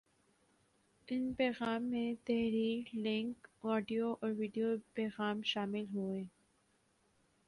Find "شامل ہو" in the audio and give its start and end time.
5.45-6.11